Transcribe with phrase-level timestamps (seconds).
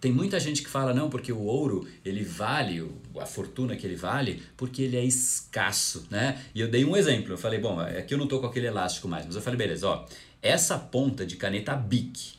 [0.00, 3.96] tem muita gente que fala, não, porque o ouro, ele vale, a fortuna que ele
[3.96, 6.42] vale, porque ele é escasso, né?
[6.54, 9.06] E eu dei um exemplo, eu falei, bom, aqui eu não tô com aquele elástico
[9.06, 10.06] mais, mas eu falei, beleza, ó,
[10.40, 12.34] essa ponta de caneta Bic,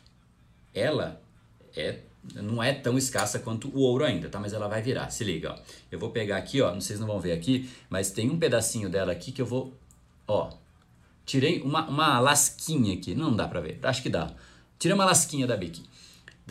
[0.73, 1.21] ela
[1.75, 1.99] é
[2.35, 4.39] não é tão escassa quanto o ouro ainda, tá?
[4.39, 5.59] Mas ela vai virar, se liga, ó.
[5.91, 9.11] Eu vou pegar aqui, ó, vocês não vão ver aqui, mas tem um pedacinho dela
[9.11, 9.73] aqui que eu vou,
[10.27, 10.51] ó,
[11.25, 14.31] tirei uma, uma lasquinha aqui, não dá pra ver, acho que dá.
[14.77, 15.83] Tirei uma lasquinha da Bic,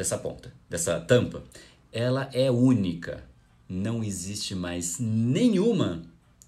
[0.01, 1.45] dessa ponta, dessa tampa.
[1.93, 3.23] Ela é única,
[3.69, 6.01] não existe mais nenhuma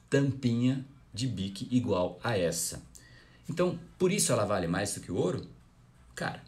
[0.09, 2.83] tampinha de Bic igual a essa.
[3.47, 5.47] Então, por isso ela vale mais do que o ouro?
[6.15, 6.43] Cara,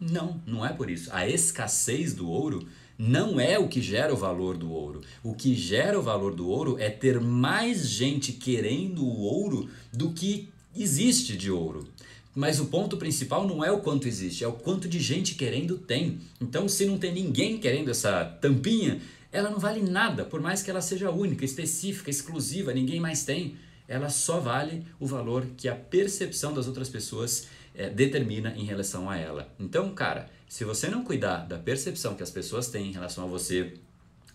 [0.00, 1.10] não, não é por isso.
[1.12, 2.66] A escassez do ouro
[2.98, 5.02] não é o que gera o valor do ouro.
[5.22, 10.10] O que gera o valor do ouro é ter mais gente querendo o ouro do
[10.10, 11.86] que existe de ouro.
[12.36, 15.78] Mas o ponto principal não é o quanto existe, é o quanto de gente querendo
[15.78, 16.20] tem.
[16.38, 19.00] Então, se não tem ninguém querendo essa tampinha,
[19.32, 23.56] ela não vale nada, por mais que ela seja única, específica, exclusiva, ninguém mais tem.
[23.88, 29.08] Ela só vale o valor que a percepção das outras pessoas é, determina em relação
[29.08, 29.50] a ela.
[29.58, 33.28] Então, cara, se você não cuidar da percepção que as pessoas têm em relação a
[33.28, 33.72] você,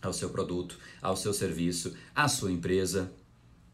[0.02, 3.12] ao seu produto, ao seu serviço, à sua empresa,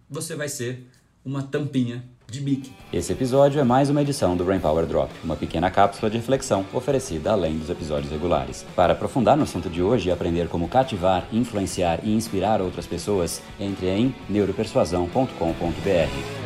[0.10, 0.86] você vai ser
[1.24, 2.72] uma tampinha de bique.
[2.92, 6.66] Esse episódio é mais uma edição do Brain Power Drop, uma pequena cápsula de reflexão
[6.74, 8.66] oferecida além dos episódios regulares.
[8.76, 13.42] Para aprofundar no assunto de hoje e aprender como cativar, influenciar e inspirar outras pessoas,
[13.60, 16.37] entre em neuropersuasão.com.br.